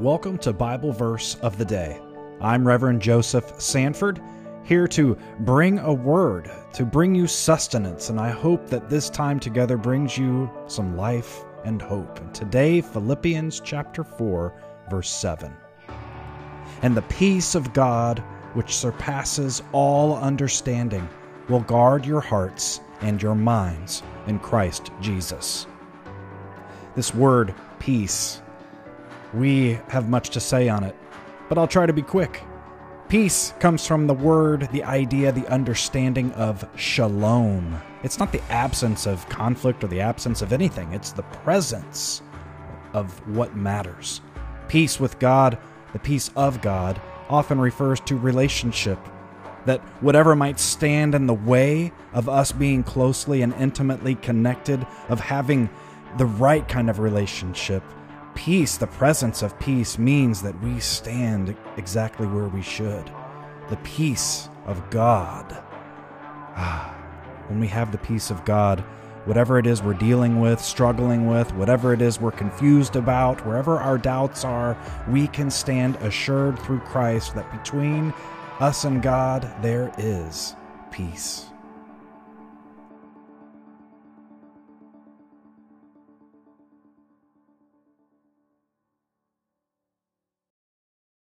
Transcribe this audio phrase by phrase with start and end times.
[0.00, 2.00] Welcome to Bible Verse of the Day.
[2.40, 4.20] I'm Reverend Joseph Sanford,
[4.64, 9.38] here to bring a word, to bring you sustenance, and I hope that this time
[9.38, 12.18] together brings you some life and hope.
[12.18, 14.52] And today, Philippians chapter 4,
[14.90, 15.54] verse 7.
[16.82, 18.18] And the peace of God,
[18.54, 21.08] which surpasses all understanding,
[21.48, 25.68] will guard your hearts and your minds in Christ Jesus.
[26.96, 28.42] This word, peace,
[29.34, 30.96] we have much to say on it,
[31.48, 32.42] but I'll try to be quick.
[33.08, 37.80] Peace comes from the word, the idea, the understanding of shalom.
[38.02, 42.22] It's not the absence of conflict or the absence of anything, it's the presence
[42.92, 44.20] of what matters.
[44.68, 45.58] Peace with God,
[45.92, 48.98] the peace of God, often refers to relationship.
[49.66, 55.20] That whatever might stand in the way of us being closely and intimately connected, of
[55.20, 55.70] having
[56.18, 57.82] the right kind of relationship,
[58.34, 63.10] Peace, the presence of peace, means that we stand exactly where we should.
[63.70, 65.62] The peace of God.
[66.56, 66.94] Ah,
[67.48, 68.80] when we have the peace of God,
[69.24, 73.78] whatever it is we're dealing with, struggling with, whatever it is we're confused about, wherever
[73.78, 74.76] our doubts are,
[75.08, 78.12] we can stand assured through Christ that between
[78.60, 80.54] us and God there is
[80.90, 81.46] peace.